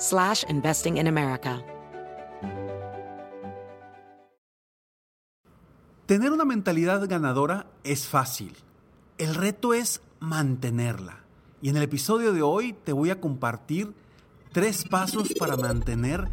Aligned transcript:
slash 0.00 0.44
investing 0.48 0.96
in 0.96 1.06
America. 1.06 1.62
Tener 6.06 6.32
una 6.32 6.44
mentalidad 6.44 7.08
ganadora 7.08 7.66
es 7.84 8.08
fácil. 8.08 8.56
El 9.16 9.36
reto 9.36 9.74
es 9.74 10.00
mantenerla. 10.18 11.20
Y 11.62 11.68
en 11.68 11.76
el 11.76 11.84
episodio 11.84 12.32
de 12.32 12.42
hoy 12.42 12.72
te 12.72 12.92
voy 12.92 13.10
a 13.10 13.20
compartir 13.20 13.94
tres 14.52 14.84
pasos 14.88 15.32
para 15.38 15.56
mantener 15.56 16.28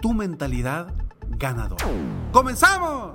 tu 0.00 0.12
mentalidad 0.12 0.92
ganadora. 1.38 1.86
¡Comenzamos! 2.32 3.12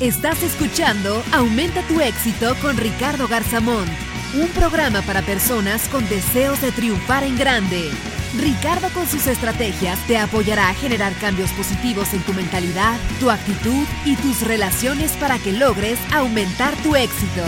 Estás 0.00 0.42
escuchando 0.42 1.22
Aumenta 1.32 1.80
tu 1.86 2.00
éxito 2.00 2.54
con 2.60 2.76
Ricardo 2.76 3.28
Garzamón, 3.28 3.86
un 4.34 4.48
programa 4.48 5.02
para 5.02 5.22
personas 5.22 5.88
con 5.88 6.08
deseos 6.08 6.60
de 6.60 6.72
triunfar 6.72 7.22
en 7.22 7.36
grande. 7.36 7.90
Ricardo 8.38 8.88
con 8.94 9.06
sus 9.06 9.26
estrategias 9.26 9.98
te 10.06 10.16
apoyará 10.16 10.70
a 10.70 10.74
generar 10.74 11.12
cambios 11.20 11.50
positivos 11.52 12.14
en 12.14 12.22
tu 12.22 12.32
mentalidad, 12.32 12.98
tu 13.20 13.30
actitud 13.30 13.84
y 14.06 14.16
tus 14.16 14.46
relaciones 14.46 15.12
para 15.18 15.38
que 15.38 15.52
logres 15.52 15.98
aumentar 16.12 16.74
tu 16.82 16.96
éxito. 16.96 17.42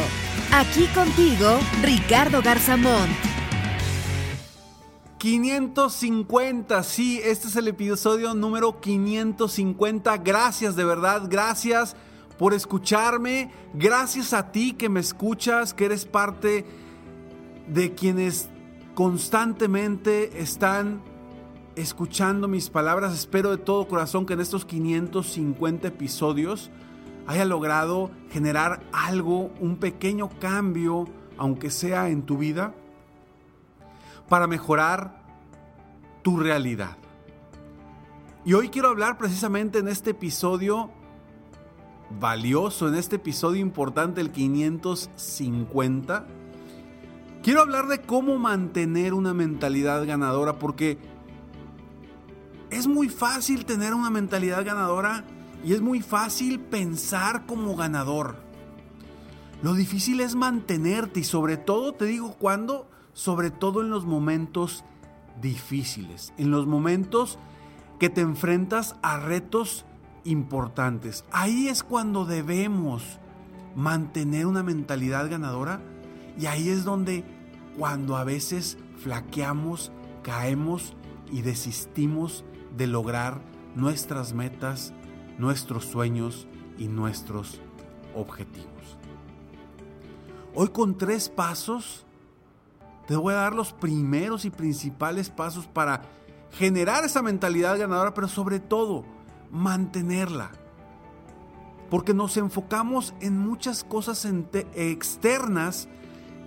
Aquí 0.53 0.87
contigo, 0.89 1.59
Ricardo 1.83 2.43
Garzamón. 2.43 3.09
550, 5.19 6.83
sí, 6.83 7.19
este 7.25 7.49
es 7.49 7.57
el 7.57 7.69
episodio 7.69 8.35
número 8.35 8.79
550. 8.79 10.19
Gracias, 10.19 10.77
de 10.77 10.85
verdad, 10.85 11.23
gracias 11.31 11.97
por 12.39 12.55
escucharme. 12.55 13.51
Gracias 13.75 14.33
a 14.33 14.51
ti 14.51 14.73
que 14.73 14.89
me 14.89 15.01
escuchas, 15.01 15.75
que 15.75 15.87
eres 15.87 16.05
parte 16.05 16.65
de 17.69 17.95
quienes 17.95 18.49
constantemente 18.95 20.41
están 20.41 21.03
escuchando 21.77 22.49
mis 22.49 22.71
palabras. 22.71 23.15
Espero 23.15 23.51
de 23.51 23.59
todo 23.59 23.89
corazón 23.89 24.27
que 24.27 24.35
en 24.35 24.41
estos 24.41 24.65
550 24.65 25.89
episodios 25.89 26.71
haya 27.27 27.45
logrado 27.45 28.11
generar 28.31 28.83
algo, 28.93 29.51
un 29.61 29.77
pequeño 29.77 30.29
cambio, 30.41 31.07
aunque 31.39 31.71
sea 31.71 32.09
en 32.09 32.23
tu 32.23 32.39
vida, 32.39 32.75
para 34.29 34.47
mejorar 34.47 35.23
tu 36.23 36.39
realidad. 36.39 36.97
Y 38.45 38.53
hoy 38.53 38.69
quiero 38.69 38.89
hablar 38.89 39.17
precisamente 39.17 39.79
en 39.79 39.89
este 39.89 40.11
episodio 40.11 40.91
valioso, 42.19 42.89
en 42.89 42.95
este 42.95 43.17
episodio 43.17 43.61
importante, 43.61 44.21
el 44.21 44.31
550. 44.31 46.27
Quiero 47.43 47.61
hablar 47.61 47.89
de 47.89 48.01
cómo 48.01 48.39
mantener 48.39 49.15
una 49.15 49.35
mentalidad 49.35 50.07
ganadora, 50.07 50.59
porque 50.59 50.99
es 52.71 52.87
muy 52.87 53.09
fácil 53.09 53.65
tener 53.67 53.95
una 53.95 54.11
mentalidad 54.11 54.65
ganadora 54.65 55.25
y 55.65 55.73
es 55.73 55.81
muy 55.81 56.01
fácil 56.01 56.61
pensar 56.61 57.47
como 57.47 57.77
ganador. 57.77 58.37
Lo 59.63 59.75
difícil 59.75 60.21
es 60.21 60.35
mantenerte 60.35 61.21
y 61.21 61.25
sobre 61.25 61.57
todo, 61.57 61.95
te 61.95 62.05
digo, 62.07 62.35
cuando, 62.39 62.89
sobre 63.13 63.51
todo 63.51 63.81
en 63.81 63.91
los 63.91 64.05
momentos 64.05 64.85
difíciles, 65.41 66.33
en 66.37 66.51
los 66.51 66.67
momentos 66.67 67.39
que 67.99 68.11
te 68.11 68.21
enfrentas 68.21 68.97
a 69.03 69.19
retos 69.19 69.85
importantes. 70.25 71.25
Ahí 71.31 71.69
es 71.69 71.83
cuando 71.83 72.25
debemos 72.25 73.19
mantener 73.75 74.47
una 74.47 74.63
mentalidad 74.63 75.29
ganadora 75.31 75.81
y 76.39 76.47
ahí 76.47 76.69
es 76.69 76.85
donde 76.85 77.25
cuando 77.77 78.17
a 78.17 78.25
veces 78.25 78.79
flaqueamos, 78.99 79.93
caemos 80.23 80.95
y 81.31 81.43
desistimos 81.43 82.45
de 82.77 82.87
lograr 82.87 83.41
nuestras 83.75 84.33
metas, 84.33 84.93
nuestros 85.39 85.85
sueños 85.85 86.47
y 86.79 86.89
nuestros 86.89 87.61
objetivos. 88.15 88.69
Hoy 90.55 90.69
con 90.69 90.97
tres 90.97 91.29
pasos 91.29 92.07
te 93.07 93.17
voy 93.17 93.35
a 93.35 93.39
dar 93.39 93.55
los 93.55 93.73
primeros 93.73 94.45
y 94.45 94.51
principales 94.51 95.29
pasos 95.29 95.67
para 95.67 96.03
generar 96.53 97.05
esa 97.05 97.23
mentalidad 97.23 97.79
ganadora, 97.79 98.15
pero 98.15 98.29
sobre 98.29 98.61
todo 98.61 99.05
mantenerla. 99.51 100.51
Porque 101.91 102.15
nos 102.15 102.37
enfocamos 102.37 103.15
en 103.21 103.39
muchas 103.39 103.85
cosas 103.85 104.27
externas 104.75 105.89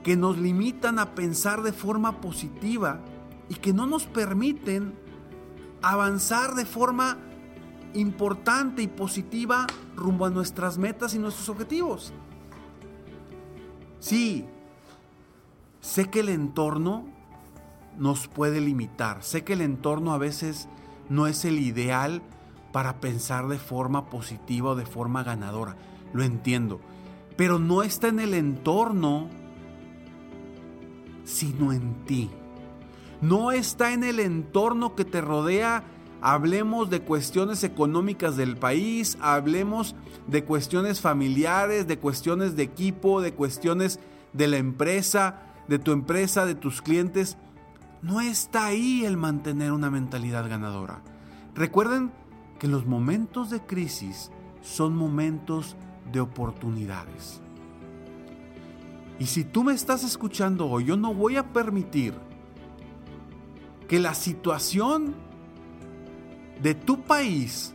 que 0.03 0.15
nos 0.15 0.37
limitan 0.37 0.99
a 0.99 1.15
pensar 1.15 1.63
de 1.63 1.73
forma 1.73 2.21
positiva 2.21 3.01
y 3.49 3.55
que 3.55 3.73
no 3.73 3.85
nos 3.85 4.05
permiten 4.05 4.93
avanzar 5.81 6.55
de 6.55 6.65
forma 6.65 7.17
importante 7.93 8.81
y 8.81 8.87
positiva 8.87 9.67
rumbo 9.95 10.25
a 10.25 10.29
nuestras 10.29 10.77
metas 10.77 11.13
y 11.13 11.19
nuestros 11.19 11.49
objetivos. 11.49 12.13
Sí, 13.99 14.45
sé 15.81 16.09
que 16.09 16.19
el 16.19 16.29
entorno 16.29 17.05
nos 17.97 18.27
puede 18.27 18.61
limitar, 18.61 19.23
sé 19.23 19.43
que 19.43 19.53
el 19.53 19.61
entorno 19.61 20.13
a 20.13 20.17
veces 20.17 20.67
no 21.09 21.27
es 21.27 21.45
el 21.45 21.59
ideal 21.59 22.21
para 22.71 22.99
pensar 22.99 23.47
de 23.47 23.57
forma 23.57 24.09
positiva 24.09 24.71
o 24.71 24.75
de 24.75 24.85
forma 24.85 25.23
ganadora, 25.23 25.75
lo 26.13 26.23
entiendo, 26.23 26.79
pero 27.35 27.59
no 27.59 27.83
está 27.83 28.07
en 28.07 28.19
el 28.19 28.33
entorno, 28.33 29.29
sino 31.23 31.73
en 31.73 32.05
ti. 32.05 32.29
No 33.21 33.51
está 33.51 33.93
en 33.93 34.03
el 34.03 34.19
entorno 34.19 34.95
que 34.95 35.05
te 35.05 35.21
rodea 35.21 35.83
hablemos 36.21 36.89
de 36.89 37.01
cuestiones 37.01 37.63
económicas 37.63 38.35
del 38.37 38.57
país, 38.57 39.17
hablemos 39.21 39.95
de 40.27 40.43
cuestiones 40.43 41.01
familiares, 41.01 41.87
de 41.87 41.99
cuestiones 41.99 42.55
de 42.55 42.63
equipo, 42.63 43.21
de 43.21 43.33
cuestiones 43.33 43.99
de 44.33 44.47
la 44.47 44.57
empresa, 44.57 45.41
de 45.67 45.79
tu 45.79 45.91
empresa, 45.91 46.45
de 46.45 46.55
tus 46.55 46.81
clientes. 46.81 47.37
No 48.01 48.21
está 48.21 48.65
ahí 48.65 49.05
el 49.05 49.17
mantener 49.17 49.71
una 49.71 49.89
mentalidad 49.89 50.49
ganadora. 50.49 51.01
Recuerden 51.55 52.11
que 52.59 52.67
los 52.67 52.85
momentos 52.85 53.49
de 53.49 53.61
crisis 53.61 54.31
son 54.61 54.95
momentos 54.95 55.75
de 56.11 56.19
oportunidades. 56.19 57.41
Y 59.19 59.25
si 59.25 59.43
tú 59.43 59.63
me 59.63 59.73
estás 59.73 60.03
escuchando 60.03 60.67
hoy, 60.67 60.85
yo 60.85 60.97
no 60.97 61.13
voy 61.13 61.37
a 61.37 61.51
permitir 61.53 62.13
que 63.87 63.99
la 63.99 64.13
situación 64.13 65.15
de 66.61 66.75
tu 66.75 67.01
país, 67.03 67.73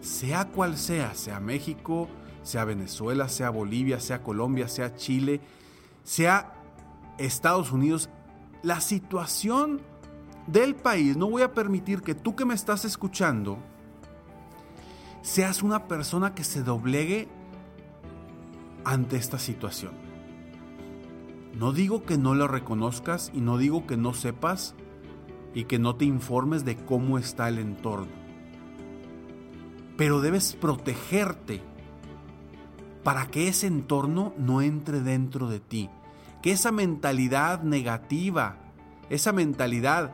sea 0.00 0.46
cual 0.48 0.76
sea, 0.76 1.14
sea 1.14 1.40
México, 1.40 2.08
sea 2.42 2.64
Venezuela, 2.64 3.28
sea 3.28 3.50
Bolivia, 3.50 4.00
sea 4.00 4.22
Colombia, 4.22 4.68
sea 4.68 4.94
Chile, 4.94 5.40
sea 6.02 6.54
Estados 7.18 7.72
Unidos, 7.72 8.08
la 8.62 8.80
situación 8.80 9.80
del 10.46 10.74
país, 10.74 11.16
no 11.16 11.28
voy 11.28 11.42
a 11.42 11.52
permitir 11.52 12.02
que 12.02 12.14
tú 12.14 12.36
que 12.36 12.44
me 12.44 12.54
estás 12.54 12.84
escuchando 12.84 13.58
seas 15.24 15.62
una 15.62 15.88
persona 15.88 16.34
que 16.34 16.44
se 16.44 16.62
doblegue 16.62 17.28
ante 18.84 19.16
esta 19.16 19.38
situación. 19.38 19.92
No 21.58 21.72
digo 21.72 22.04
que 22.04 22.18
no 22.18 22.34
lo 22.34 22.46
reconozcas 22.46 23.32
y 23.32 23.40
no 23.40 23.56
digo 23.56 23.86
que 23.86 23.96
no 23.96 24.12
sepas 24.12 24.74
y 25.54 25.64
que 25.64 25.78
no 25.78 25.96
te 25.96 26.04
informes 26.04 26.66
de 26.66 26.76
cómo 26.76 27.16
está 27.16 27.48
el 27.48 27.58
entorno. 27.58 28.12
Pero 29.96 30.20
debes 30.20 30.56
protegerte 30.56 31.62
para 33.02 33.26
que 33.26 33.48
ese 33.48 33.66
entorno 33.66 34.34
no 34.36 34.60
entre 34.60 35.00
dentro 35.00 35.48
de 35.48 35.58
ti. 35.58 35.88
Que 36.42 36.52
esa 36.52 36.70
mentalidad 36.70 37.62
negativa, 37.62 38.58
esa 39.08 39.32
mentalidad 39.32 40.12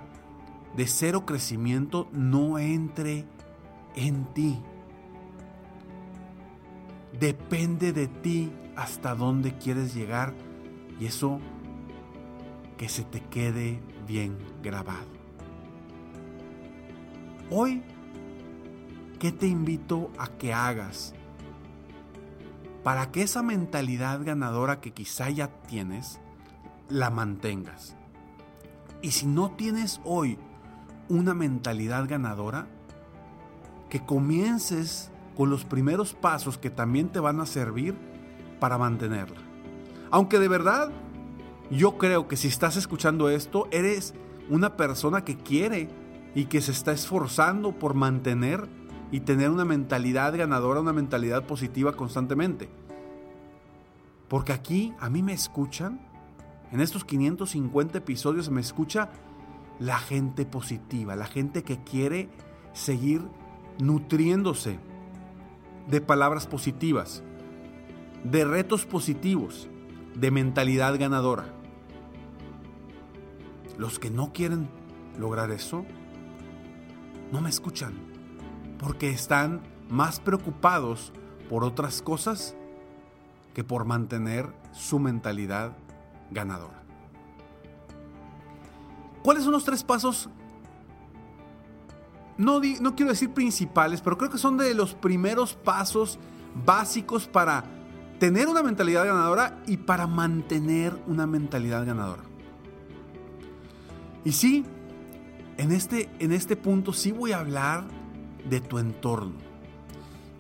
de 0.77 0.87
cero 0.87 1.27
crecimiento 1.27 2.09
no 2.13 2.61
entre 2.61 3.27
en 3.97 4.25
ti. 4.35 4.63
Depende 7.21 7.93
de 7.93 8.09
ti 8.09 8.51
hasta 8.77 9.15
dónde 9.15 9.59
quieres 9.59 9.95
llegar 9.95 10.33
y 10.99 11.05
eso 11.05 11.39
que 12.79 12.89
se 12.89 13.05
te 13.05 13.21
quede 13.21 13.79
bien 14.07 14.39
grabado. 14.63 15.07
Hoy, 17.51 17.83
¿qué 19.19 19.33
te 19.33 19.47
invito 19.47 20.11
a 20.17 20.29
que 20.29 20.55
hagas 20.55 21.13
para 22.83 23.13
que 23.13 23.21
esa 23.21 23.43
mentalidad 23.43 24.25
ganadora 24.25 24.81
que 24.81 24.93
quizá 24.93 25.29
ya 25.29 25.49
tienes, 25.67 26.21
la 26.89 27.11
mantengas? 27.11 27.97
Y 29.03 29.11
si 29.11 29.27
no 29.27 29.51
tienes 29.51 30.01
hoy 30.05 30.39
una 31.11 31.35
mentalidad 31.35 32.09
ganadora, 32.09 32.67
que 33.91 34.01
comiences 34.07 35.11
con 35.41 35.49
los 35.49 35.65
primeros 35.65 36.13
pasos 36.13 36.59
que 36.59 36.69
también 36.69 37.09
te 37.09 37.19
van 37.19 37.41
a 37.41 37.47
servir 37.47 37.95
para 38.61 38.77
mantenerla. 38.77 39.41
Aunque 40.11 40.39
de 40.39 40.49
verdad, 40.49 40.91
yo 41.71 41.97
creo 41.97 42.29
que 42.29 42.37
si 42.37 42.49
estás 42.49 42.77
escuchando 42.77 43.31
esto, 43.31 43.67
eres 43.71 44.13
una 44.51 44.77
persona 44.77 45.25
que 45.25 45.39
quiere 45.39 45.89
y 46.35 46.45
que 46.45 46.61
se 46.61 46.73
está 46.73 46.93
esforzando 46.93 47.73
por 47.73 47.95
mantener 47.95 48.69
y 49.11 49.21
tener 49.21 49.49
una 49.49 49.65
mentalidad 49.65 50.37
ganadora, 50.37 50.83
una 50.83 50.93
mentalidad 50.93 51.47
positiva 51.47 51.95
constantemente. 51.95 52.69
Porque 54.29 54.53
aquí 54.53 54.93
a 55.01 55.09
mí 55.09 55.23
me 55.23 55.33
escuchan, 55.33 56.03
en 56.71 56.83
estos 56.83 57.03
550 57.07 57.97
episodios 57.97 58.51
me 58.51 58.61
escucha 58.61 59.09
la 59.79 60.01
gente 60.01 60.45
positiva, 60.45 61.17
la 61.17 61.25
gente 61.25 61.63
que 61.63 61.83
quiere 61.83 62.29
seguir 62.75 63.23
nutriéndose 63.79 64.90
de 65.91 66.01
palabras 66.01 66.47
positivas, 66.47 67.23
de 68.25 68.45
retos 68.45 68.87
positivos, 68.87 69.69
de 70.15 70.31
mentalidad 70.31 70.99
ganadora. 70.99 71.47
Los 73.77 73.99
que 73.99 74.11
no 74.11 74.33
quieren 74.33 74.69
lograr 75.19 75.51
eso, 75.51 75.85
no 77.33 77.41
me 77.41 77.51
escuchan, 77.51 77.95
porque 78.79 79.11
están 79.11 79.63
más 79.89 80.21
preocupados 80.21 81.13
por 81.49 81.65
otras 81.65 82.03
cosas 82.03 82.55
que 83.55 83.65
por 83.65 83.85
mantener 83.85 84.49
su 84.73 84.99
mentalidad 85.01 85.77
ganadora. 86.31 86.81
¿Cuáles 89.23 89.43
son 89.43 89.53
los 89.53 89.65
tres 89.65 89.83
pasos 89.83 90.31
no, 92.41 92.59
no 92.81 92.97
quiero 92.97 93.11
decir 93.11 93.31
principales, 93.31 94.01
pero 94.01 94.17
creo 94.17 94.31
que 94.31 94.39
son 94.39 94.57
de 94.57 94.73
los 94.75 94.95
primeros 94.95 95.55
pasos 95.55 96.19
básicos 96.65 97.29
para 97.29 97.65
tener 98.19 98.49
una 98.49 98.63
mentalidad 98.63 99.05
ganadora 99.05 99.63
y 99.67 99.77
para 99.77 100.07
mantener 100.07 100.99
una 101.07 101.27
mentalidad 101.27 101.85
ganadora. 101.85 102.23
Y 104.25 104.33
sí, 104.33 104.65
en 105.59 105.71
este, 105.71 106.09
en 106.19 106.33
este 106.33 106.57
punto 106.57 106.95
sí 106.95 107.13
voy 107.13 107.33
a 107.33 107.41
hablar 107.41 107.85
de 108.49 108.61
tu 108.61 108.79
entorno. 108.79 109.35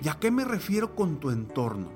¿Y 0.02 0.08
a 0.08 0.14
qué 0.14 0.30
me 0.30 0.46
refiero 0.46 0.94
con 0.94 1.20
tu 1.20 1.28
entorno? 1.28 1.90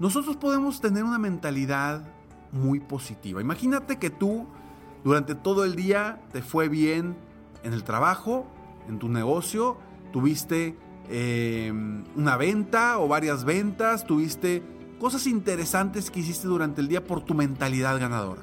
Nosotros 0.00 0.36
podemos 0.36 0.80
tener 0.80 1.04
una 1.04 1.18
mentalidad 1.18 2.08
muy 2.52 2.80
positiva. 2.80 3.42
Imagínate 3.42 3.98
que 3.98 4.08
tú 4.08 4.46
durante 5.04 5.34
todo 5.34 5.64
el 5.66 5.76
día 5.76 6.22
te 6.32 6.40
fue 6.40 6.70
bien, 6.70 7.16
en 7.66 7.72
el 7.72 7.82
trabajo, 7.82 8.46
en 8.88 8.98
tu 8.98 9.08
negocio, 9.08 9.76
tuviste 10.12 10.76
em, 11.10 12.04
una 12.14 12.36
venta 12.36 12.98
o 13.00 13.08
varias 13.08 13.44
ventas, 13.44 14.06
tuviste 14.06 14.62
cosas 15.00 15.26
interesantes 15.26 16.10
que 16.10 16.20
hiciste 16.20 16.46
durante 16.46 16.80
el 16.80 16.88
día 16.88 17.04
por 17.04 17.22
tu 17.22 17.34
mentalidad 17.34 17.98
ganadora. 17.98 18.42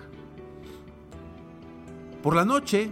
Por 2.22 2.36
la 2.36 2.44
noche, 2.44 2.90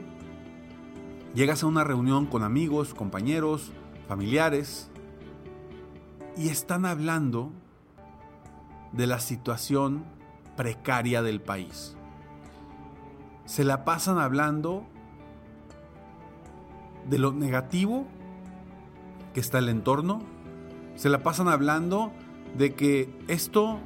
llegas 1.36 1.64
a 1.64 1.68
una 1.68 1.84
reunión 1.84 2.26
con 2.26 2.44
amigos, 2.44 2.94
compañeros, 2.94 3.72
familiares, 4.08 4.90
y 6.38 6.48
están 6.48 6.86
hablando 6.86 7.52
de 8.94 9.06
la 9.06 9.20
situación 9.20 10.06
precaria 10.56 11.22
del 11.22 11.42
país. 11.42 11.96
Se 13.46 13.66
la 13.66 13.84
pasan 13.84 14.18
hablando 14.18 14.86
de 17.12 17.20
lo 17.20 17.34
negativo 17.34 18.08
que 19.34 19.42
está 19.42 19.60
el 19.60 19.68
entorno, 19.68 20.22
se 20.96 21.10
la 21.10 21.22
pasan 21.24 21.50
hablando 21.50 22.14
de 22.58 22.74
que 22.74 23.14
esto 23.28 23.80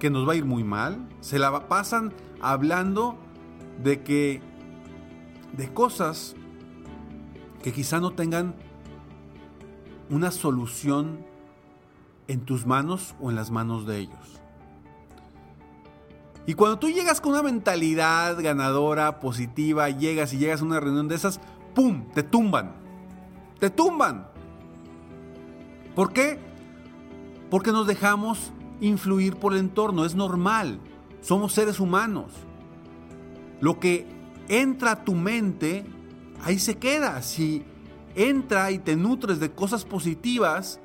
que 0.00 0.10
nos 0.10 0.28
va 0.28 0.32
a 0.32 0.36
ir 0.36 0.44
muy 0.44 0.64
mal, 0.64 1.08
se 1.20 1.38
la 1.38 1.68
pasan 1.68 2.12
hablando 2.42 3.16
de 3.82 4.02
que 4.02 4.42
de 5.56 5.72
cosas 5.72 6.34
que 7.62 7.72
quizá 7.72 8.00
no 8.00 8.10
tengan 8.10 8.56
una 10.10 10.32
solución 10.32 11.24
en 12.26 12.40
tus 12.40 12.66
manos 12.66 13.14
o 13.20 13.30
en 13.30 13.36
las 13.36 13.52
manos 13.52 13.86
de 13.86 13.98
ellos. 14.00 14.40
Y 16.44 16.54
cuando 16.54 16.78
tú 16.78 16.88
llegas 16.88 17.20
con 17.20 17.32
una 17.32 17.42
mentalidad 17.42 18.40
ganadora, 18.40 19.20
positiva, 19.20 19.90
llegas 19.90 20.32
y 20.32 20.38
llegas 20.38 20.60
a 20.60 20.64
una 20.64 20.80
reunión 20.80 21.08
de 21.08 21.16
esas, 21.16 21.40
¡pum! 21.76 22.06
Te 22.14 22.24
tumban. 22.24 22.74
Te 23.60 23.70
tumban. 23.70 24.26
¿Por 25.94 26.12
qué? 26.12 26.38
Porque 27.50 27.70
nos 27.70 27.86
dejamos 27.86 28.52
influir 28.80 29.36
por 29.36 29.52
el 29.52 29.60
entorno. 29.60 30.04
Es 30.04 30.14
normal. 30.14 30.80
Somos 31.20 31.52
seres 31.52 31.78
humanos. 31.78 32.32
Lo 33.60 33.78
que 33.78 34.06
entra 34.48 34.92
a 34.92 35.04
tu 35.04 35.14
mente, 35.14 35.84
ahí 36.42 36.58
se 36.58 36.78
queda. 36.78 37.20
Si 37.22 37.64
entra 38.14 38.70
y 38.70 38.78
te 38.78 38.96
nutres 38.96 39.38
de 39.38 39.52
cosas 39.52 39.84
positivas, 39.84 40.80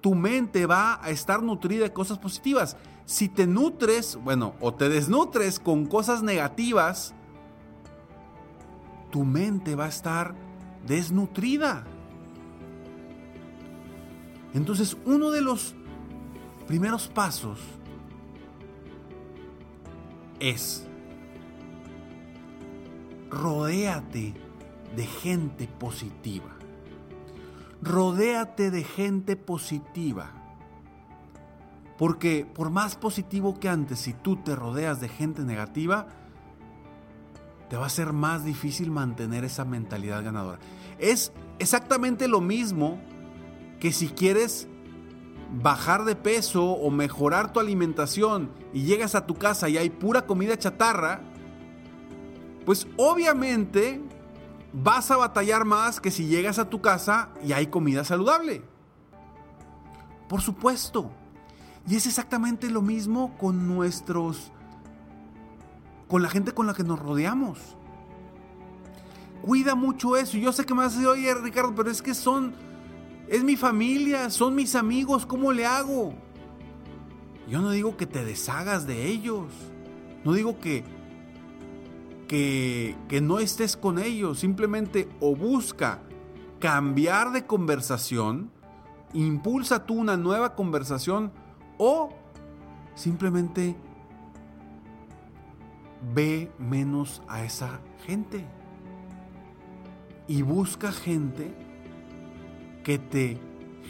tu 0.00 0.14
mente 0.14 0.66
va 0.66 1.02
a 1.02 1.10
estar 1.10 1.42
nutrida 1.42 1.84
de 1.84 1.92
cosas 1.92 2.18
positivas. 2.18 2.76
Si 3.04 3.28
te 3.28 3.46
nutres, 3.46 4.18
bueno, 4.22 4.54
o 4.60 4.72
te 4.72 4.88
desnutres 4.88 5.60
con 5.60 5.86
cosas 5.86 6.22
negativas, 6.22 7.14
tu 9.16 9.24
mente 9.24 9.74
va 9.74 9.86
a 9.86 9.88
estar 9.88 10.34
desnutrida. 10.86 11.84
Entonces, 14.52 14.94
uno 15.06 15.30
de 15.30 15.40
los 15.40 15.74
primeros 16.66 17.08
pasos 17.08 17.58
es 20.38 20.86
rodéate 23.30 24.34
de 24.94 25.06
gente 25.06 25.66
positiva. 25.66 26.54
Rodéate 27.80 28.70
de 28.70 28.84
gente 28.84 29.34
positiva. 29.36 30.30
Porque 31.96 32.44
por 32.44 32.68
más 32.68 32.96
positivo 32.96 33.58
que 33.58 33.70
antes, 33.70 33.98
si 33.98 34.12
tú 34.12 34.36
te 34.36 34.54
rodeas 34.54 35.00
de 35.00 35.08
gente 35.08 35.40
negativa, 35.40 36.06
te 37.68 37.76
va 37.76 37.86
a 37.86 37.90
ser 37.90 38.12
más 38.12 38.44
difícil 38.44 38.90
mantener 38.90 39.44
esa 39.44 39.64
mentalidad 39.64 40.24
ganadora. 40.24 40.58
Es 40.98 41.32
exactamente 41.58 42.28
lo 42.28 42.40
mismo 42.40 42.98
que 43.80 43.92
si 43.92 44.08
quieres 44.08 44.68
bajar 45.62 46.04
de 46.04 46.16
peso 46.16 46.64
o 46.64 46.90
mejorar 46.90 47.52
tu 47.52 47.60
alimentación 47.60 48.50
y 48.72 48.82
llegas 48.82 49.14
a 49.14 49.26
tu 49.26 49.34
casa 49.34 49.68
y 49.68 49.78
hay 49.78 49.90
pura 49.90 50.26
comida 50.26 50.58
chatarra, 50.58 51.20
pues 52.64 52.86
obviamente 52.96 54.00
vas 54.72 55.10
a 55.10 55.16
batallar 55.16 55.64
más 55.64 56.00
que 56.00 56.10
si 56.10 56.26
llegas 56.26 56.58
a 56.58 56.68
tu 56.68 56.80
casa 56.80 57.30
y 57.44 57.52
hay 57.52 57.68
comida 57.68 58.04
saludable. 58.04 58.62
Por 60.28 60.40
supuesto. 60.40 61.10
Y 61.88 61.94
es 61.94 62.06
exactamente 62.06 62.68
lo 62.68 62.82
mismo 62.82 63.36
con 63.38 63.68
nuestros 63.68 64.50
con 66.08 66.22
la 66.22 66.28
gente 66.28 66.52
con 66.52 66.66
la 66.66 66.74
que 66.74 66.84
nos 66.84 66.98
rodeamos. 66.98 67.76
Cuida 69.42 69.74
mucho 69.74 70.16
eso. 70.16 70.38
Yo 70.38 70.52
sé 70.52 70.64
que 70.64 70.74
me 70.74 70.80
vas 70.80 70.94
a 70.94 70.96
decir, 70.96 71.08
oye 71.08 71.34
Ricardo, 71.34 71.74
pero 71.74 71.90
es 71.90 72.02
que 72.02 72.14
son, 72.14 72.54
es 73.28 73.44
mi 73.44 73.56
familia, 73.56 74.30
son 74.30 74.54
mis 74.54 74.74
amigos, 74.74 75.26
¿cómo 75.26 75.52
le 75.52 75.66
hago? 75.66 76.14
Yo 77.48 77.60
no 77.60 77.70
digo 77.70 77.96
que 77.96 78.06
te 78.06 78.24
deshagas 78.24 78.86
de 78.86 79.06
ellos. 79.06 79.46
No 80.24 80.32
digo 80.32 80.58
que, 80.58 80.82
que, 82.26 82.96
que 83.08 83.20
no 83.20 83.38
estés 83.38 83.76
con 83.76 84.00
ellos, 84.00 84.40
simplemente 84.40 85.08
o 85.20 85.36
busca 85.36 86.00
cambiar 86.58 87.30
de 87.32 87.46
conversación, 87.46 88.50
impulsa 89.12 89.86
tú 89.86 89.94
una 89.94 90.16
nueva 90.16 90.56
conversación 90.56 91.30
o 91.78 92.10
simplemente 92.96 93.76
ve 96.14 96.50
menos 96.58 97.22
a 97.28 97.44
esa 97.44 97.80
gente 98.06 98.44
y 100.28 100.42
busca 100.42 100.92
gente 100.92 101.54
que 102.84 102.98
te 102.98 103.38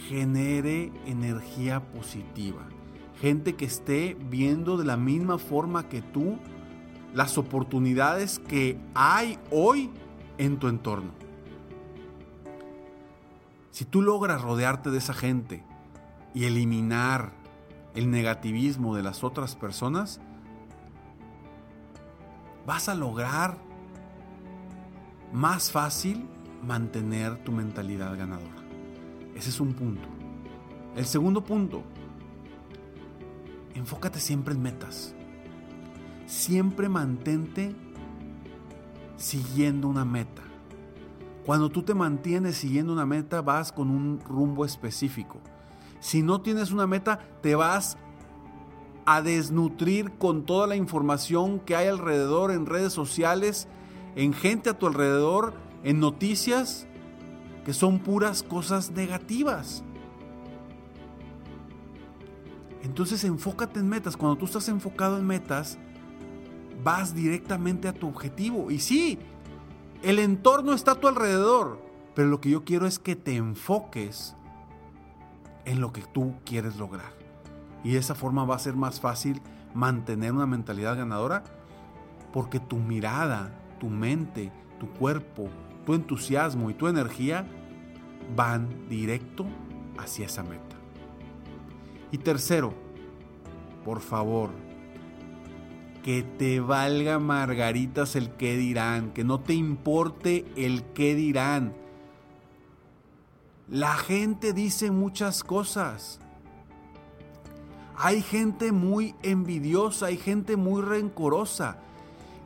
genere 0.08 0.92
energía 1.06 1.80
positiva. 1.80 2.68
Gente 3.20 3.54
que 3.54 3.64
esté 3.64 4.16
viendo 4.28 4.76
de 4.76 4.84
la 4.84 4.96
misma 4.96 5.38
forma 5.38 5.88
que 5.88 6.02
tú 6.02 6.38
las 7.14 7.38
oportunidades 7.38 8.38
que 8.38 8.78
hay 8.94 9.38
hoy 9.50 9.90
en 10.36 10.58
tu 10.58 10.68
entorno. 10.68 11.12
Si 13.70 13.84
tú 13.84 14.02
logras 14.02 14.42
rodearte 14.42 14.90
de 14.90 14.98
esa 14.98 15.14
gente 15.14 15.64
y 16.34 16.44
eliminar 16.44 17.32
el 17.94 18.10
negativismo 18.10 18.94
de 18.94 19.02
las 19.02 19.24
otras 19.24 19.56
personas, 19.56 20.20
vas 22.66 22.88
a 22.88 22.94
lograr 22.94 23.56
más 25.32 25.70
fácil 25.70 26.28
mantener 26.62 27.42
tu 27.44 27.52
mentalidad 27.52 28.16
ganadora. 28.18 28.50
Ese 29.34 29.50
es 29.50 29.60
un 29.60 29.74
punto. 29.74 30.08
El 30.96 31.06
segundo 31.06 31.44
punto, 31.44 31.82
enfócate 33.74 34.18
siempre 34.18 34.54
en 34.54 34.62
metas. 34.62 35.14
Siempre 36.26 36.88
mantente 36.88 37.76
siguiendo 39.16 39.88
una 39.88 40.04
meta. 40.04 40.42
Cuando 41.44 41.70
tú 41.70 41.82
te 41.82 41.94
mantienes 41.94 42.56
siguiendo 42.56 42.92
una 42.92 43.06
meta, 43.06 43.42
vas 43.42 43.70
con 43.70 43.90
un 43.90 44.18
rumbo 44.20 44.64
específico. 44.64 45.38
Si 46.00 46.22
no 46.22 46.40
tienes 46.40 46.72
una 46.72 46.88
meta, 46.88 47.20
te 47.40 47.54
vas 47.54 47.96
a 49.06 49.22
desnutrir 49.22 50.12
con 50.18 50.44
toda 50.44 50.66
la 50.66 50.76
información 50.76 51.60
que 51.60 51.76
hay 51.76 51.86
alrededor 51.86 52.50
en 52.50 52.66
redes 52.66 52.92
sociales, 52.92 53.68
en 54.16 54.32
gente 54.32 54.70
a 54.70 54.78
tu 54.78 54.86
alrededor, 54.88 55.54
en 55.84 56.00
noticias, 56.00 56.86
que 57.64 57.72
son 57.72 58.00
puras 58.00 58.42
cosas 58.42 58.90
negativas. 58.90 59.84
Entonces 62.82 63.24
enfócate 63.24 63.80
en 63.80 63.88
metas. 63.88 64.16
Cuando 64.16 64.36
tú 64.36 64.44
estás 64.44 64.68
enfocado 64.68 65.18
en 65.18 65.26
metas, 65.26 65.78
vas 66.82 67.14
directamente 67.14 67.88
a 67.88 67.92
tu 67.92 68.08
objetivo. 68.08 68.70
Y 68.70 68.80
sí, 68.80 69.18
el 70.02 70.18
entorno 70.18 70.72
está 70.72 70.92
a 70.92 70.94
tu 70.96 71.08
alrededor, 71.08 71.80
pero 72.14 72.28
lo 72.28 72.40
que 72.40 72.50
yo 72.50 72.64
quiero 72.64 72.86
es 72.86 72.98
que 72.98 73.16
te 73.16 73.36
enfoques 73.36 74.34
en 75.64 75.80
lo 75.80 75.92
que 75.92 76.02
tú 76.02 76.34
quieres 76.44 76.76
lograr. 76.76 77.25
Y 77.86 77.92
de 77.92 77.98
esa 77.98 78.16
forma 78.16 78.44
va 78.44 78.56
a 78.56 78.58
ser 78.58 78.74
más 78.74 78.98
fácil 78.98 79.40
mantener 79.72 80.32
una 80.32 80.44
mentalidad 80.44 80.96
ganadora 80.96 81.44
porque 82.32 82.58
tu 82.58 82.78
mirada, 82.78 83.52
tu 83.78 83.88
mente, 83.88 84.50
tu 84.80 84.88
cuerpo, 84.88 85.48
tu 85.84 85.94
entusiasmo 85.94 86.68
y 86.68 86.74
tu 86.74 86.88
energía 86.88 87.46
van 88.34 88.88
directo 88.88 89.46
hacia 89.98 90.26
esa 90.26 90.42
meta. 90.42 90.74
Y 92.10 92.18
tercero, 92.18 92.74
por 93.84 94.00
favor, 94.00 94.50
que 96.02 96.24
te 96.24 96.58
valga 96.58 97.20
margaritas 97.20 98.16
el 98.16 98.30
qué 98.30 98.56
dirán, 98.56 99.12
que 99.12 99.22
no 99.22 99.38
te 99.38 99.54
importe 99.54 100.44
el 100.56 100.82
qué 100.86 101.14
dirán. 101.14 101.72
La 103.70 103.94
gente 103.94 104.52
dice 104.52 104.90
muchas 104.90 105.44
cosas. 105.44 106.18
Hay 107.98 108.20
gente 108.20 108.72
muy 108.72 109.14
envidiosa, 109.22 110.06
hay 110.06 110.18
gente 110.18 110.56
muy 110.56 110.82
rencorosa. 110.82 111.78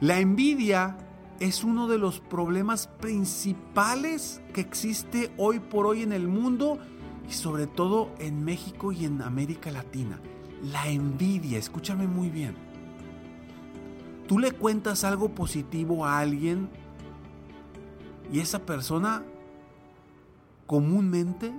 La 0.00 0.20
envidia 0.20 0.96
es 1.40 1.64
uno 1.64 1.88
de 1.88 1.98
los 1.98 2.20
problemas 2.20 2.86
principales 2.86 4.40
que 4.54 4.60
existe 4.60 5.32
hoy 5.36 5.58
por 5.58 5.86
hoy 5.86 6.02
en 6.02 6.12
el 6.12 6.28
mundo 6.28 6.78
y 7.28 7.32
sobre 7.32 7.66
todo 7.66 8.10
en 8.18 8.44
México 8.44 8.92
y 8.92 9.04
en 9.04 9.22
América 9.22 9.72
Latina. 9.72 10.20
La 10.62 10.88
envidia, 10.88 11.58
escúchame 11.58 12.06
muy 12.06 12.28
bien. 12.28 12.54
Tú 14.28 14.38
le 14.38 14.52
cuentas 14.52 15.02
algo 15.02 15.34
positivo 15.34 16.06
a 16.06 16.20
alguien 16.20 16.68
y 18.32 18.38
esa 18.38 18.60
persona 18.60 19.24
comúnmente 20.68 21.52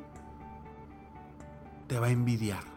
te 1.88 2.00
va 2.00 2.08
a 2.08 2.12
envidiar. 2.12 2.71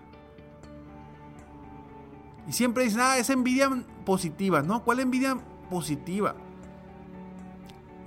Y 2.47 2.53
siempre 2.53 2.85
dicen, 2.85 3.01
ah, 3.03 3.19
es 3.19 3.31
envidia 3.31 3.71
positiva. 4.05 4.63
No, 4.63 4.85
¿cuál 4.85 5.01
envidia 5.01 5.39
positiva? 5.71 6.35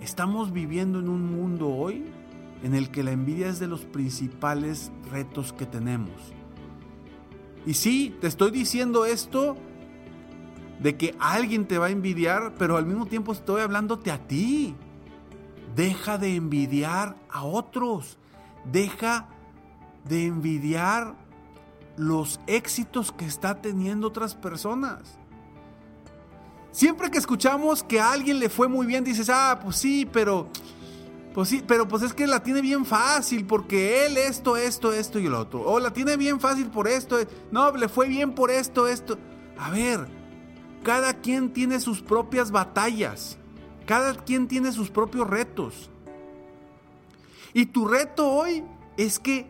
Estamos 0.01 0.53
viviendo 0.53 0.99
en 0.99 1.09
un 1.09 1.35
mundo 1.35 1.69
hoy 1.69 2.05
en 2.63 2.75
el 2.75 2.91
que 2.91 3.03
la 3.03 3.11
envidia 3.11 3.47
es 3.49 3.59
de 3.59 3.67
los 3.67 3.85
principales 3.85 4.91
retos 5.11 5.53
que 5.53 5.65
tenemos. 5.65 6.33
Y 7.65 7.73
sí, 7.73 8.15
te 8.21 8.27
estoy 8.27 8.51
diciendo 8.51 9.05
esto 9.05 9.57
de 10.79 10.95
que 10.95 11.15
alguien 11.19 11.67
te 11.67 11.77
va 11.77 11.87
a 11.87 11.89
envidiar, 11.89 12.53
pero 12.57 12.77
al 12.77 12.85
mismo 12.85 13.07
tiempo 13.07 13.31
estoy 13.31 13.61
hablándote 13.61 14.11
a 14.11 14.27
ti. 14.27 14.75
Deja 15.75 16.17
de 16.17 16.35
envidiar 16.35 17.17
a 17.29 17.43
otros. 17.43 18.17
Deja 18.71 19.29
de 20.07 20.25
envidiar 20.25 21.15
los 21.97 22.39
éxitos 22.47 23.11
que 23.11 23.25
está 23.25 23.61
teniendo 23.61 24.07
otras 24.07 24.35
personas. 24.35 25.17
Siempre 26.71 27.09
que 27.09 27.17
escuchamos 27.17 27.83
que 27.83 27.99
a 27.99 28.11
alguien 28.11 28.39
le 28.39 28.49
fue 28.49 28.67
muy 28.67 28.85
bien, 28.85 29.03
dices, 29.03 29.29
ah, 29.29 29.59
pues 29.61 29.77
sí, 29.77 30.07
pero. 30.11 30.47
Pues 31.33 31.49
sí, 31.49 31.63
pero 31.67 31.87
pues 31.87 32.01
es 32.01 32.13
que 32.13 32.25
la 32.25 32.41
tiene 32.41 32.61
bien 32.61 32.83
fácil 32.83 33.45
porque 33.45 34.05
él 34.05 34.17
esto, 34.17 34.57
esto, 34.57 34.91
esto 34.91 35.19
y 35.19 35.27
el 35.27 35.35
otro. 35.35 35.61
O 35.61 35.79
la 35.79 35.93
tiene 35.93 36.17
bien 36.17 36.39
fácil 36.39 36.67
por 36.67 36.87
esto. 36.87 37.17
No, 37.51 37.71
le 37.71 37.87
fue 37.89 38.07
bien 38.07 38.33
por 38.33 38.49
esto, 38.49 38.87
esto. 38.87 39.19
A 39.57 39.69
ver, 39.69 40.07
cada 40.83 41.13
quien 41.13 41.53
tiene 41.53 41.79
sus 41.79 42.01
propias 42.01 42.49
batallas. 42.49 43.37
Cada 43.85 44.15
quien 44.15 44.47
tiene 44.47 44.71
sus 44.71 44.89
propios 44.89 45.27
retos. 45.27 45.91
Y 47.53 47.67
tu 47.67 47.87
reto 47.87 48.27
hoy 48.27 48.63
es 48.97 49.19
que 49.19 49.49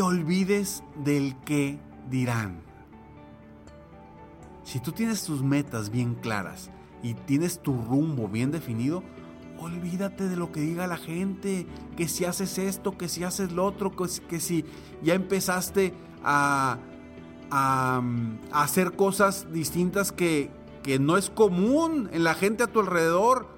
olvides 0.00 0.82
del 1.04 1.36
que 1.44 1.78
dirán. 2.10 2.60
Si 4.64 4.80
tú 4.80 4.92
tienes 4.92 5.24
tus 5.24 5.42
metas 5.42 5.90
bien 5.90 6.14
claras 6.14 6.70
y 7.02 7.14
tienes 7.14 7.60
tu 7.62 7.80
rumbo 7.82 8.28
bien 8.28 8.50
definido, 8.50 9.02
olvídate 9.58 10.28
de 10.28 10.36
lo 10.36 10.52
que 10.52 10.60
diga 10.60 10.86
la 10.86 10.96
gente, 10.96 11.66
que 11.96 12.08
si 12.08 12.24
haces 12.24 12.58
esto, 12.58 12.96
que 12.96 13.08
si 13.08 13.24
haces 13.24 13.52
lo 13.52 13.64
otro, 13.64 13.92
que, 13.96 14.40
si 14.40 14.64
ya 15.02 15.14
empezaste 15.14 15.94
a, 16.22 16.78
a, 17.50 18.02
hacer 18.52 18.92
cosas 18.92 19.50
distintas 19.52 20.12
que, 20.12 20.50
que 20.82 20.98
no 20.98 21.16
es 21.16 21.30
común 21.30 22.08
en 22.12 22.24
la 22.24 22.34
gente 22.34 22.64
a 22.64 22.66
tu 22.66 22.80
alrededor 22.80 23.48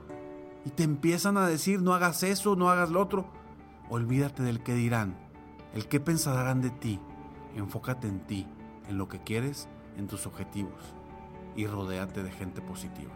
y 0.65 0.71
te 0.71 0.85
empiezan 0.85 1.37
a 1.37 1.47
decir 1.47 1.83
no 1.83 1.95
hagas 1.95 2.23
eso, 2.23 2.57
no 2.57 2.71
hagas 2.71 2.91
lo 2.91 3.01
otro. 3.01 3.27
Olvídate 3.89 4.43
del 4.43 4.63
que 4.63 4.75
dirán, 4.75 5.17
el 5.75 5.87
que 5.87 6.01
pensarán 6.01 6.61
de 6.61 6.71
ti. 6.71 7.01
Enfócate 7.57 8.09
en 8.09 8.21
ti, 8.21 8.47
en 8.89 8.99
lo 8.99 9.09
que 9.09 9.21
quieres, 9.21 9.69
en 9.97 10.07
tus 10.07 10.27
objetivos 10.27 10.95
y 11.57 11.67
rodéate 11.67 12.23
de 12.23 12.31
gente 12.31 12.61
positiva. 12.61 13.13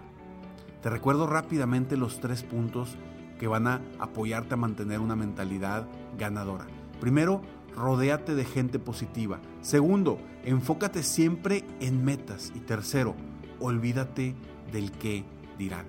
Te 0.83 0.91
recuerdo 0.91 1.27
rápidamente 1.27 1.97
los 1.97 2.21
tres 2.21 2.43
puntos 2.43 2.97
que 3.39 3.47
van 3.47 3.67
a 3.67 3.81
apoyarte 3.99 4.55
a 4.55 4.59
mantener 4.59 5.01
una 5.01 5.17
mentalidad 5.17 5.87
ganadora. 6.19 6.67
Primero, 7.01 7.41
rodéate 7.75 8.35
de 8.35 8.45
gente 8.45 8.79
positiva. 8.79 9.41
Segundo, 9.61 10.19
enfócate 10.45 11.03
siempre 11.03 11.65
en 11.81 12.05
metas. 12.05 12.53
Y 12.55 12.61
tercero, 12.61 13.15
olvídate 13.61 14.35
del 14.73 14.93
qué 14.93 15.25
dirán. 15.59 15.87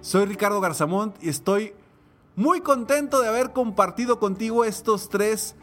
Soy 0.00 0.26
Ricardo 0.26 0.60
Garzamont 0.60 1.16
y 1.22 1.28
estoy 1.28 1.72
muy 2.34 2.60
contento 2.60 3.22
de 3.22 3.28
haber 3.28 3.52
compartido 3.52 4.18
contigo 4.18 4.64
estos 4.64 5.08
tres, 5.08 5.56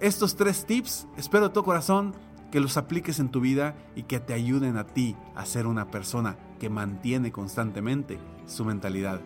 estos 0.00 0.36
tres 0.36 0.66
tips. 0.66 1.06
Espero 1.16 1.48
de 1.48 1.54
todo 1.54 1.64
corazón 1.64 2.14
que 2.50 2.60
los 2.60 2.76
apliques 2.76 3.18
en 3.18 3.30
tu 3.30 3.40
vida 3.40 3.74
y 3.96 4.04
que 4.04 4.20
te 4.20 4.32
ayuden 4.32 4.76
a 4.76 4.86
ti 4.86 5.16
a 5.34 5.44
ser 5.44 5.66
una 5.66 5.90
persona 5.90 6.36
que 6.60 6.70
mantiene 6.70 7.32
constantemente 7.32 8.18
su 8.46 8.64
mentalidad 8.64 9.20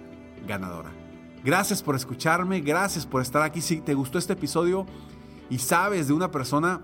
ganadora. 0.46 0.90
Gracias 1.44 1.82
por 1.82 1.94
escucharme, 1.94 2.60
gracias 2.60 3.06
por 3.06 3.22
estar 3.22 3.42
aquí. 3.42 3.60
Si 3.60 3.80
te 3.80 3.94
gustó 3.94 4.18
este 4.18 4.32
episodio 4.32 4.86
y 5.50 5.58
sabes 5.58 6.08
de 6.08 6.14
una 6.14 6.30
persona 6.30 6.80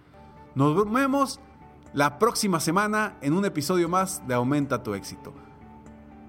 Nos 0.55 0.91
vemos 0.91 1.39
la 1.97 2.19
próxima 2.19 2.59
semana 2.59 3.17
en 3.21 3.33
un 3.33 3.43
episodio 3.43 3.89
más 3.89 4.21
de 4.27 4.35
Aumenta 4.35 4.83
tu 4.83 4.93
éxito. 4.93 5.33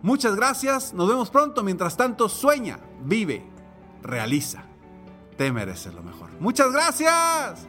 Muchas 0.01 0.35
gracias, 0.35 0.95
nos 0.95 1.07
vemos 1.11 1.29
pronto. 1.29 1.63
Mientras 1.63 1.95
tanto, 1.95 2.31
sueña, 2.31 2.79
vive, 3.05 3.45
realiza. 4.03 4.65
Te 5.37 5.53
mereces 5.53 5.93
lo 5.93 6.03
mejor. 6.03 6.31
Muchas 6.41 6.73
gracias. 6.73 7.67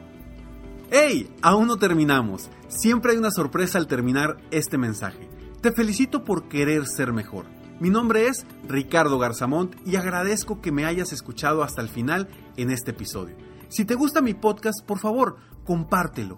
¡Hey! 0.90 1.30
Aún 1.42 1.68
no 1.68 1.76
terminamos. 1.76 2.50
Siempre 2.70 3.12
hay 3.12 3.18
una 3.18 3.32
sorpresa 3.32 3.78
al 3.78 3.88
terminar 3.88 4.38
este 4.50 4.78
mensaje. 4.78 5.30
Te 5.60 5.74
felicito 5.74 6.24
por 6.24 6.48
querer 6.48 6.88
ser 6.88 7.12
mejor. 7.12 7.48
Mi 7.82 7.90
nombre 7.90 8.28
es 8.28 8.46
Ricardo 8.66 9.20
Garzamont 9.20 9.76
y 9.86 9.98
agradezco 9.98 10.62
que 10.62 10.72
me 10.72 10.86
hayas 10.86 11.12
escuchado 11.12 11.64
hasta 11.64 11.82
el 11.82 11.90
final 11.90 12.30
en 12.56 12.72
este 12.72 12.92
episodio. 12.92 13.36
Si 13.68 13.84
te 13.84 13.96
gusta 13.96 14.22
mi 14.22 14.36
podcast, 14.36 14.86
por 14.86 15.00
favor, 15.00 15.36
compártelo. 15.66 16.38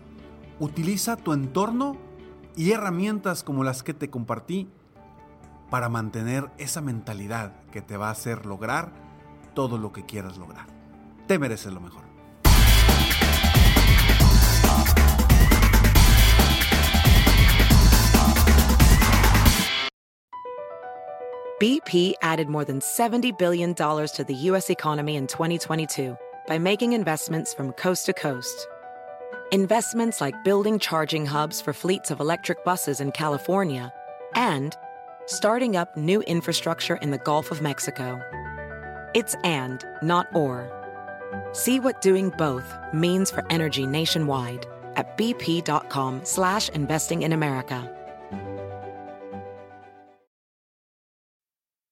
Utiliza 0.60 1.18
tu 1.18 1.34
entorno 1.34 1.98
y 2.56 2.72
herramientas 2.72 3.44
como 3.44 3.64
las 3.64 3.84
que 3.84 3.94
te 3.94 4.10
compartí 4.10 4.70
para 5.70 5.90
mantener 5.90 6.50
esa 6.58 6.82
mentalidad 6.82 7.54
que 7.72 7.82
te 7.82 7.98
va 7.98 8.08
a 8.08 8.12
hacer 8.12 8.46
lograr 8.46 8.92
todo 9.54 9.78
lo 9.78 9.92
que 9.92 10.06
quieras 10.06 10.38
lograr. 10.38 10.66
Te 11.28 11.38
mereces 11.38 11.74
lo 11.74 11.82
mejor. 11.82 12.10
BP 21.60 22.14
added 22.22 22.48
more 22.48 22.64
than 22.64 22.80
$70 22.80 23.38
billion 23.38 23.76
to 23.76 24.26
the 24.26 24.34
U.S. 24.34 24.70
economy 24.70 25.18
in 25.18 25.28
2022 25.28 26.18
by 26.48 26.58
making 26.58 26.94
investments 26.94 27.54
from 27.54 27.74
coast 27.74 28.06
to 28.06 28.14
coast. 28.14 28.70
Investments 29.52 30.22
like 30.22 30.42
building 30.46 30.80
charging 30.80 31.26
hubs 31.26 31.60
for 31.60 31.74
fleets 31.74 32.12
of 32.12 32.22
electric 32.22 32.64
buses 32.64 33.02
in 33.02 33.12
California 33.12 33.92
and 34.36 34.74
starting 35.30 35.78
up 35.78 35.96
new 35.96 36.22
infrastructure 36.24 36.96
in 36.98 37.12
the 37.12 37.18
Gulf 37.20 37.52
of 37.52 37.62
Mexico. 37.62 38.20
It's 39.14 39.36
and, 39.44 39.86
not 40.02 40.28
or. 40.34 40.70
See 41.54 41.80
what 41.80 42.02
doing 42.02 42.32
both 42.32 42.76
means 42.94 43.32
for 43.32 43.46
energy 43.50 43.86
nationwide 43.86 44.66
at 44.96 45.18
bp.com 45.18 46.22
slash 46.24 46.70
investing 46.70 47.22
in 47.22 47.32
America. 47.32 47.96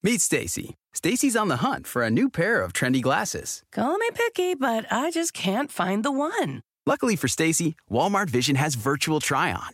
Meet 0.03 0.21
Stacy. 0.21 0.75
Stacy's 0.93 1.35
on 1.35 1.47
the 1.47 1.57
hunt 1.57 1.85
for 1.85 2.01
a 2.01 2.09
new 2.09 2.29
pair 2.29 2.61
of 2.61 2.73
trendy 2.73 3.01
glasses. 3.01 3.61
Call 3.71 3.97
me 3.97 4.09
picky, 4.13 4.55
but 4.55 4.85
I 4.91 5.11
just 5.11 5.33
can't 5.33 5.71
find 5.71 6.03
the 6.03 6.11
one. 6.11 6.61
Luckily 6.85 7.15
for 7.15 7.27
Stacy, 7.27 7.75
Walmart 7.91 8.29
Vision 8.29 8.55
has 8.55 8.75
virtual 8.75 9.19
try-on. 9.19 9.73